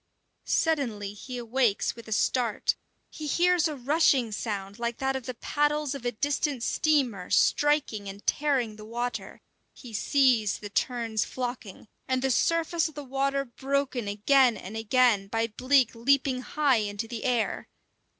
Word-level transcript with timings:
Suddenly 0.47 1.13
he 1.13 1.37
awakes 1.37 1.95
with 1.95 2.07
a 2.07 2.11
start. 2.11 2.73
He 3.11 3.27
hears 3.27 3.67
a 3.67 3.75
rushing 3.75 4.31
sound 4.31 4.79
like 4.79 4.97
that 4.97 5.15
of 5.15 5.27
the 5.27 5.35
paddles 5.35 5.93
of 5.93 6.05
a 6.07 6.11
distant 6.11 6.63
steamer 6.63 7.29
striking 7.29 8.09
and 8.09 8.25
tearing 8.25 8.77
the 8.77 8.83
water; 8.83 9.41
he 9.75 9.93
sees 9.93 10.57
the 10.57 10.71
terns 10.71 11.23
flocking, 11.23 11.87
and 12.07 12.23
the 12.23 12.31
surface 12.31 12.89
of 12.89 12.95
the 12.95 13.03
water 13.03 13.45
broken 13.45 14.07
again 14.07 14.57
and 14.57 14.75
again 14.75 15.27
by 15.27 15.45
bleak 15.45 15.93
leaping 15.93 16.41
high 16.41 16.77
into 16.77 17.07
the 17.07 17.23
air. 17.23 17.67